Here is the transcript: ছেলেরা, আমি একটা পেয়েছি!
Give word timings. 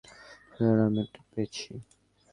ছেলেরা, 0.51 0.83
আমি 0.87 0.99
একটা 1.05 1.21
পেয়েছি! 1.31 1.71